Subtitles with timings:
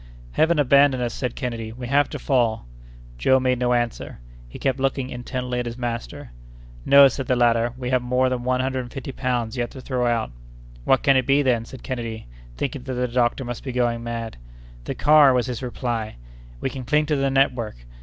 [0.31, 2.65] "Heaven abandons us!" said Kennedy; "we have to fall!"
[3.19, 4.19] Joe made no answer.
[4.49, 6.31] He kept looking intently at his master.
[6.87, 9.79] "No!" said the latter; "we have more than one hundred and fifty pounds yet to
[9.79, 10.31] throw out."
[10.85, 12.25] "What can it be, then?" said Kennedy,
[12.57, 14.37] thinking that the doctor must be going mad.
[14.85, 16.15] "The car!" was his reply;
[16.61, 17.85] "we can cling to the network.